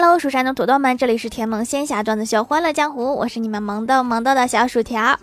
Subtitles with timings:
[0.00, 5.18] Hello，蜀山的土豆们，这里是甜萌仙侠段子秀《欢乐江湖》，我是你们萌豆萌豆的小薯条。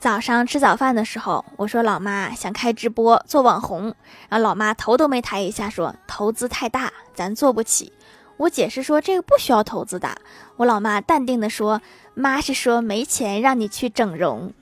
[0.00, 3.94] 早上吃早饭的时候，我说老妈想开直播做网红，
[4.28, 7.92] 然后老妈头都没抬一下说投资太大，咱做不起。
[8.36, 10.10] 我解释说这个不需要投资的，
[10.56, 11.80] 我老妈淡定的说
[12.14, 14.52] 妈是说没钱让你去整容。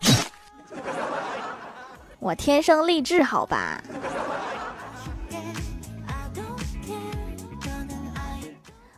[2.20, 3.82] 我天生丽质好吧。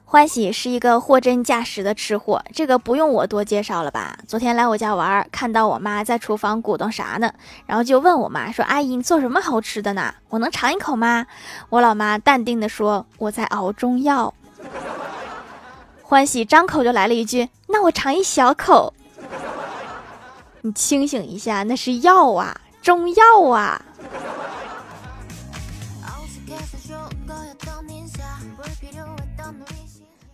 [0.08, 4.16] 欢喜是一个货真价实的吃货，这个不用我多介绍了吧？
[4.28, 7.32] 昨天来我家玩，看到我妈在厨房鼓捣啥呢，
[7.66, 10.14] 然后就问我妈说：“阿姨，你做什么好吃的呢？
[10.28, 11.26] 我能尝一口吗？”
[11.70, 14.32] 我老妈淡定的说：“我在熬中药。”
[16.02, 18.94] 欢喜张口就来了一句：“那我尝一小口。”
[20.62, 23.82] 你清醒一下，那是药啊，中药啊。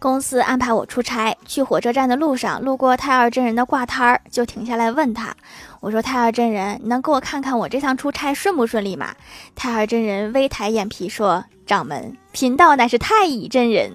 [0.02, 5.33] 公司安排我出差，去火车站的路上路过太二真人的挂摊儿，就停下来问他
[5.78, 9.14] ：“我说太二真人，你能给我看看我这趟出差顺不顺利吗？”
[9.55, 13.92] 太二真人微抬眼皮说：“掌门，贫道乃是太乙真人。”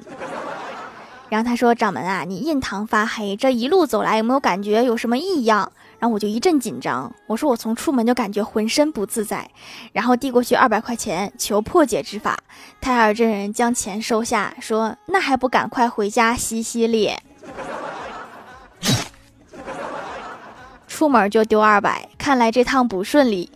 [1.30, 9.50] 然后他说：“掌门啊，你印堂发黑，这一路走来有没有感觉有什么异样？”然后我就一阵紧张，我说我从出门就感觉浑身不自在，
[9.92, 12.38] 然后递过去二百块钱求破解之法。
[12.80, 17.22] 太尔真人将钱收下，说：“那还不赶快回家洗洗脸？
[20.88, 23.52] 出门就丢二百，看来这趟不顺利。”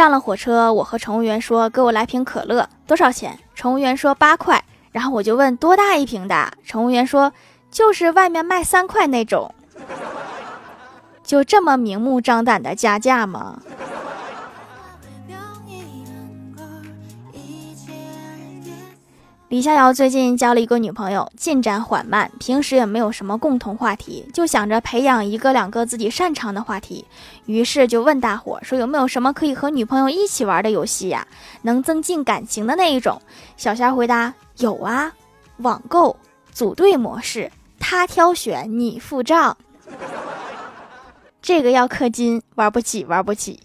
[0.00, 7.34] 上了火车，我和乘务员说：“给我来瓶可乐，多少钱？”乘务员说：“八块。”然后我就问多大一瓶的，乘务员说
[7.70, 9.54] 就是外面卖三块那种，
[11.22, 13.60] 就这么明目张胆的加价吗？
[19.50, 27.04] 李逍遥最近交了一个女朋友，进展缓慢，平时也没有什么共同话题，就想着培养一个两个自己擅长的话题，
[27.46, 31.26] 于是就问大伙说有没有什么可以和女朋友一起玩的游戏呀，
[31.62, 33.20] 能增进感情的那一种。
[33.56, 35.12] 小仙回答有啊，
[35.56, 36.14] 网购
[36.52, 39.56] 组队模式，他挑选你付账，
[41.42, 43.58] 这个要氪金，玩不起，玩不起。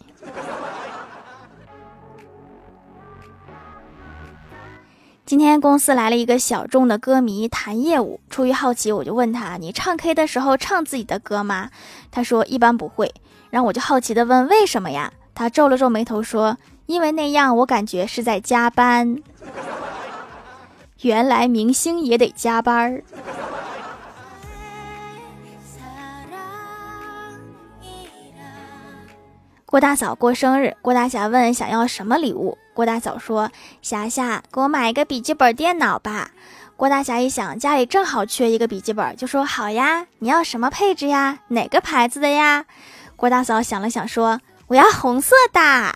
[5.26, 11.72] 今天公司来了一个小众的歌迷谈业务，出于好奇，我就问他：“你唱 K 的时候唱自己的歌吗？”
[12.12, 13.12] 他说：“一般不会。”
[13.50, 19.18] 然后我就好奇的问：“为什么呀？”他皱了皱眉头说：“因为那样我感觉是在加班。”
[21.02, 23.04] 原来明星也得加班儿。
[29.76, 32.58] 郭大嫂过生日，郭大侠问想要什么礼物。
[32.74, 33.52] 郭大嫂说
[33.84, 36.32] ：“霞霞，给我买一个笔记本电脑吧。”
[36.78, 41.40] 郭大侠一想，家里正好缺一个笔记本，就说：“好呀，你要什么配置呀？
[41.50, 42.64] 哪个牌子的呀？”
[43.18, 45.96] 郭大嫂想了想说：“我要红色的。”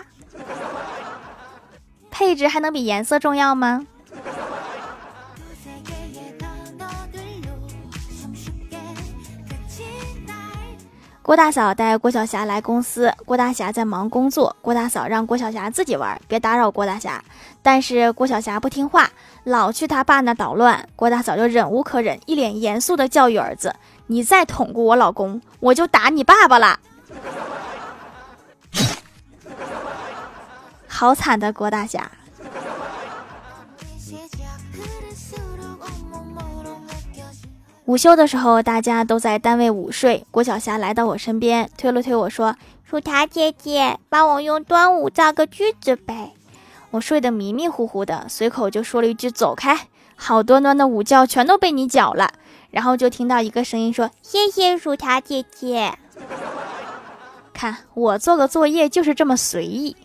[2.12, 3.88] 配置还能比颜色重要吗？
[11.30, 14.56] 郭大嫂带郭晓霞来公司，郭大侠在忙工作。
[14.64, 17.24] 郭大嫂让郭晓霞自己玩，别打扰郭大侠。
[17.62, 19.08] 但是郭晓霞不听话，
[19.44, 20.90] 老去他爸那捣乱。
[20.96, 23.76] 郭大嫂就忍无可忍，一脸严肃的教育儿子
[24.10, 26.80] ：“你再捅咕我老公，我就打你爸爸了。
[30.90, 32.10] ”好惨的郭大侠。
[37.90, 40.24] 午休的时候，大家都在单位午睡。
[40.30, 42.56] 郭晓霞来到我身边，推了推我说
[42.88, 46.34] ：“薯条姐姐，帮我用端午造个句子呗。”
[46.92, 52.32] 我睡得迷迷糊糊的，随口就说了一句：“走开！”好端端的午觉全都被你搅了。
[52.70, 55.98] 然后就听到一个声音说：“谢谢薯条姐姐。”
[57.52, 59.98] 看我做个作业就是这么随意。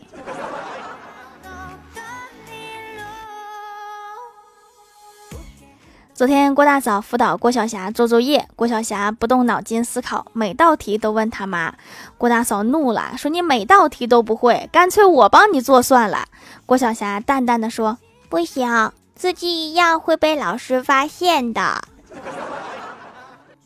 [6.14, 11.74] 昨天郭大嫂辅导郭晓霞做作业，郭晓霞不动脑筋思考，每道题都问她妈。
[12.16, 16.26] 郭大嫂怒了，说：“你每道题都不会，干脆我帮你做算了。”
[16.66, 17.98] 郭晓霞淡淡的说
[18.30, 21.82] ：“不行，自己一样会被老师发现的。”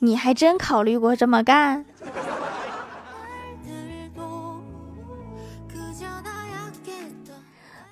[0.00, 1.84] 你还真考虑过这么干？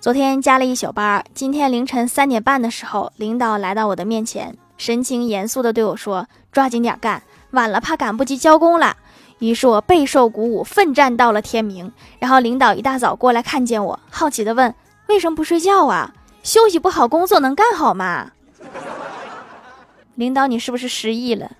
[0.06, 7.20] 昨天加了一宿班，今天凌晨三点半的时候，领导来到我的面前，神情严肃地对我说：“抓紧点干，
[7.50, 8.96] 晚了怕赶不及交工了。”
[9.40, 11.90] 于是我备受鼓舞，奋战到了天明。
[12.20, 14.72] 然后领导一大早过来看见我，好奇地问
[15.10, 16.14] ：“为什么不睡觉啊？
[16.44, 18.30] 休息不好，工作能干好吗？”
[20.14, 21.50] 领导，你是不是失忆了？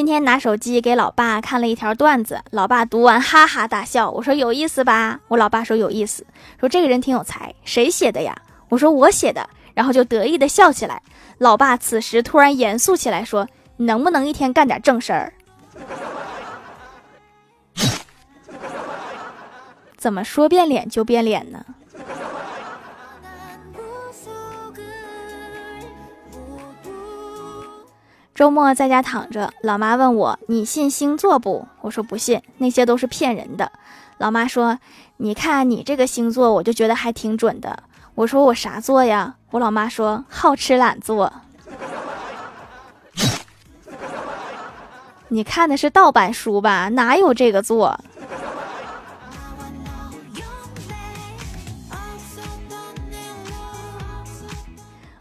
[0.00, 4.10] 今天拿手机给老爸看了一条段子，老爸读完哈哈大笑。
[4.10, 5.20] 我说有意思吧？
[5.28, 6.24] 我老爸说有意思，
[6.58, 8.34] 说这个人挺有才，谁写的呀？
[8.70, 11.02] 我说我写的，然后就得意的笑起来。
[11.36, 15.34] 老爸此时突然严肃起来说：“你能不能一天干点正事儿？”
[19.98, 21.62] 怎么说变脸就变脸呢？
[28.40, 33.70] 周末在家躺着，老妈问我：“你信星座不？”我说：“不信，那些都是骗人的。”
[34.16, 34.78] 老妈说
[35.20, 37.82] ：“你看你这个星座，我就觉得还挺准的。”
[38.16, 41.30] 我说：“我啥座呀？”我老妈说：“好吃懒做。”
[45.28, 46.88] 你看的是盗版书吧？
[46.88, 48.00] 哪有这个座？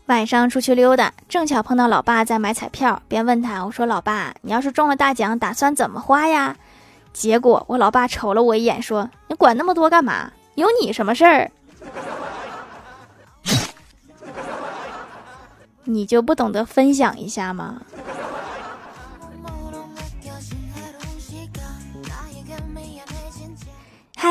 [0.10, 6.56] 晚上出去溜达，正巧碰到老爸在买彩票，便问他：“我说老爸，你要是中了大奖，打算怎么花呀？”
[7.14, 10.32] 结果我老爸瞅了我一眼，说：“你管那么多干嘛？
[10.56, 11.52] 有你什么事儿？
[15.84, 17.80] 你就不懂得分享一下吗？”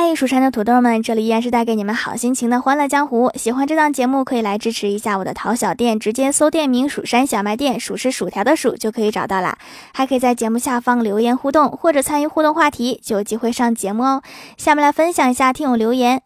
[0.00, 3.33] 嗨，蜀山的土豆们，这里依然是带给你们好心情的欢乐江湖。
[3.35, 9.59] 喜欢这档节目，可以来支持一下我的淘小店，直接搜店名“蜀山小卖店”，数是薯条的数就可以找到啦。
[9.93, 14.23] 还可以在节目下方留言互动，或者参与互动话题，就有机会上节目哦。
[14.56, 16.23] 下面来分享一下听友留言。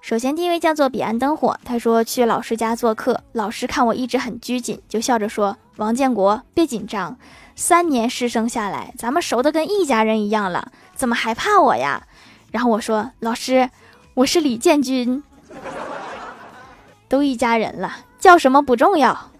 [0.00, 7.18] 首先第一位叫做彼岸灯火，他说去老师家做客，老师看我一直很拘谨，就笑着说：“王建国，别紧张，
[7.56, 12.04] 三年师生下来，咱们熟的跟一家人一样了，怎么还怕我呀？”
[12.50, 13.68] 然后我说：“老师，
[14.14, 15.22] 我是李建军，
[17.08, 19.30] 都一家人了，叫什么不重要。”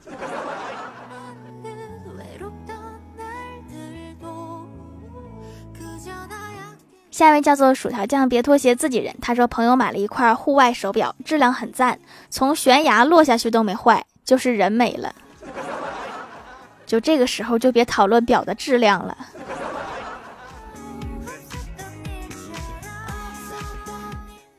[7.10, 9.12] 下一位叫做薯条酱，别拖鞋，自己人。
[9.20, 11.98] 他说朋友买了一块户外手表，质量很赞，
[12.30, 15.12] 从悬崖落下去都没坏，就是人没了。
[16.86, 19.16] 就这个时候就别讨论表的质量了。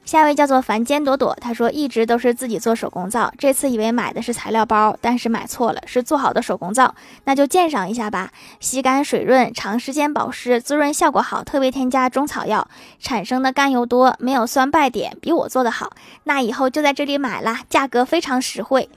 [0.09, 6.95] 下一位叫做凡间朵朵，他说一直都是自己做手工皂，这次以为买的是材料包，但是买错了，是做好的手工皂，
[7.25, 8.31] 那就鉴赏一下吧。
[8.59, 12.67] 吸干水润，长时间保湿，滋润效果好，特别添加中草药，
[12.99, 15.91] 产生的甘油多，没有酸败点，比我做的好。
[16.23, 18.89] 那以后就在这里买啦，价格非常实惠。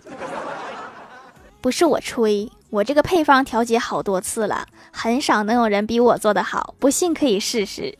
[1.60, 7.98] 不是我吹，我这个配方调节好多次了，很少能有人比我做的好，不信可以试试。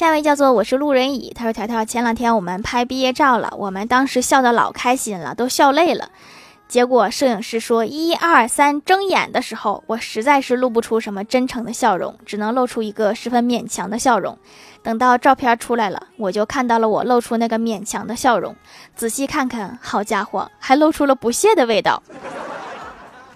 [0.00, 6.08] 下一位叫做我是路人乙，他说条条前两天我们拍毕业照了，我们当时笑得老开心了，都笑累了。
[6.66, 14.38] 结果摄影师说一二三睁眼的时候，我实在是露不出什么真诚的笑容，只能露出一个十分勉强的笑容。
[14.82, 18.56] 等到照片出来了，我就看到了我露出那个勉强的笑容，
[18.96, 22.02] 仔细看看，好家伙，还露出了不屑的味道。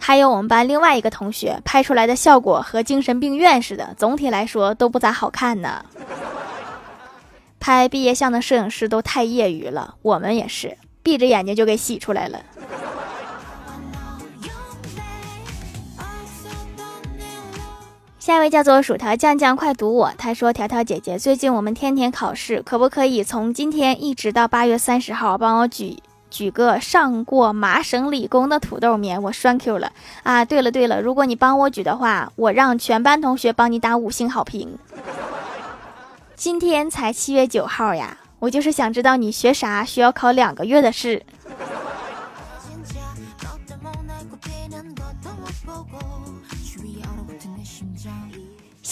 [0.01, 5.85] 还有我们班另外一个同学拍出来的效果和精神病院似的，总体来说都不咋好看呢。
[7.65, 12.39] 拍毕业相的摄影师都太业余了，我们也是闭着眼睛就给洗出来了。
[18.19, 20.13] 下一位叫做薯条酱酱，快读我。
[20.19, 25.97] 他说：“条条姐姐，最近我们天天考试，可不可以从今天一直到八月三十号帮我举
[26.29, 29.23] 举个上过麻省理工的土豆棉？
[29.23, 29.91] 我栓 Q 了
[30.23, 30.45] 啊！
[30.45, 34.77] 对了对了，如果你帮我举的话，我让全班同学帮你打五星好评。”
[36.45, 41.23] 今天才七月九号呀，我就是想知道你学啥需要考两个月的试。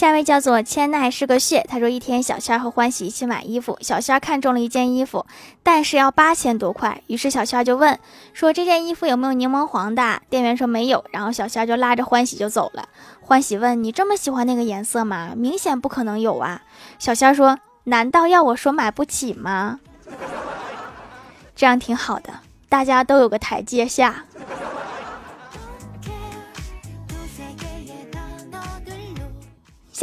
[0.03, 5.25] 下一位叫做千奈是个穴，他说一天小仙儿和欢喜一起买衣服，小仙儿看中了一件衣服，
[5.63, 7.97] 但是要八千多块，于是小仙儿就问
[8.33, 10.21] 说这件衣服有没有柠檬黄的？
[10.29, 12.89] 店员说没有，然后小仙儿就拉着欢喜就走了。
[13.21, 15.31] 欢喜问你这么喜欢那个颜色吗？
[15.37, 16.63] 明显不可能有啊。
[16.99, 19.79] 小仙儿说难道要我说买不起吗？
[21.55, 24.25] 这样挺好的，大家都有个台阶下。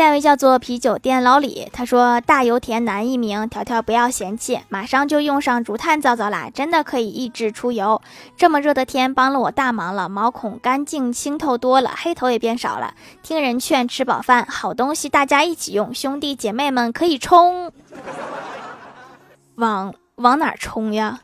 [0.01, 8.01] 下一位叫做啤酒店老李，他说大油田男一名，条条不要嫌弃，马上就用上竹炭皂皂啦，真的可以抑制出油。
[8.35, 12.95] 这么热的天，帮了我大忙了，毛孔干净清透多了，黑头也变少了。
[13.23, 17.71] 听人劝，吃饱饭，好东西大家一起用，兄弟姐妹们可以冲，
[19.57, 21.21] 往往哪冲呀？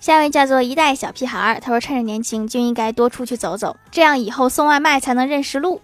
[0.00, 5.82] 下一位叫做一代小屁孩儿，他说：“趁着年轻就应该多出去走走，这样以后送外卖才能认识路。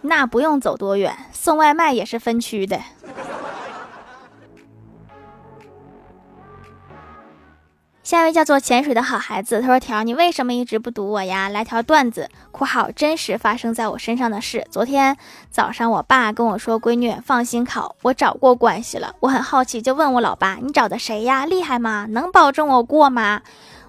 [0.00, 2.80] 那不用走多远，送外卖也是分区的。”
[8.06, 11.48] 下一位叫做潜水的好孩子，他说：“条，你为什么一直不读我呀？
[11.48, 14.64] 来条段子（括号真实发生在我身上的事）。
[14.70, 15.16] 昨天
[15.50, 21.44] 早上，我爸跟我说：‘闺女，放心考，我找过关系了。’我很好奇，就问我老爸：‘你找的谁呀？
[21.46, 22.06] 厉害吗？
[22.10, 23.42] 能保证我过吗？’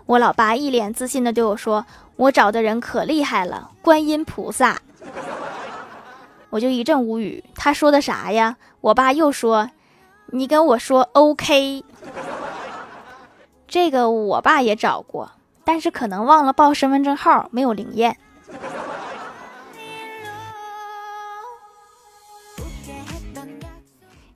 [0.07, 1.85] 我老爸一脸自信的对我说
[2.17, 4.81] ：‘我找的人可厉害了，观音菩萨。
[6.49, 8.57] ’我就一阵无语，他说的啥呀？
[8.81, 9.69] 我爸又说
[10.33, 11.83] ：‘你跟我说 OK。’”
[13.67, 15.31] 这个我爸也找过，
[15.65, 18.17] 但是可能忘了报身份证号，没有灵验。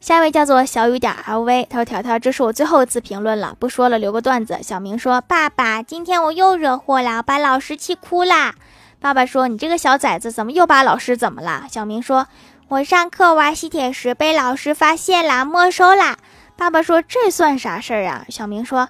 [0.01, 8.55] 下一位叫做小雨点 LV，他说：“条条，这是我最后一次评论了，不说了，留个段子。”小明说：“爸爸，今天我又惹祸了，把老师气哭啦。”
[8.99, 12.27] 爸爸说：“你这个小崽子，怎么又把老师怎么了？”小明说
[12.67, 16.17] ：“我上课玩吸铁石被老师发现了，没收啦。”
[16.57, 18.89] 爸爸说：“这算啥事儿啊？”小明说。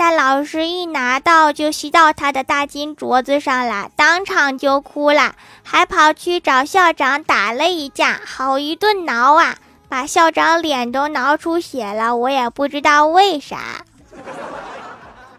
[0.00, 9.56] 但老师一拿到就吸到他的大金镯子上了，当场就哭了，还跑去找校长打了一架，好一顿挠啊，
[9.90, 13.84] 把校长脸都挠出血了，我也不知道为啥。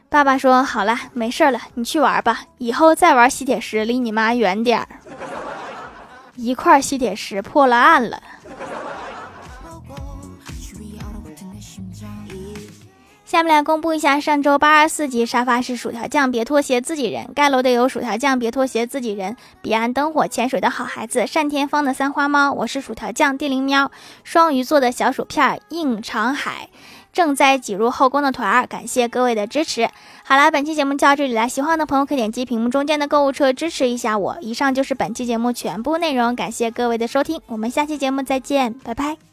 [0.10, 4.88] 爸爸说：“好了，没事了，你去玩吧，以后再玩吸铁石离你妈远点儿。”
[6.38, 8.22] 一块吸铁石破了案了。
[13.32, 23.90] 下面来公布一下上周八二四集沙发是薯条酱，别拖鞋，自己人盖楼的有薯条酱，别拖鞋，自己人彼岸灯火潜水的好孩子，单田芳的三花猫，我是薯条酱，地灵喵，
[24.26, 26.68] 双鱼座的小薯片，应长海，
[27.14, 29.88] 正在挤入后宫的团儿，感谢各位的支持。
[30.26, 34.38] 好了，本期节目就到这里了，喜欢的朋友可以点击屏幕中间的购物车支持一下我。
[34.42, 39.31] 以上就是本期节目全部内容，感谢各位的收听，我们下期节目再见，拜拜。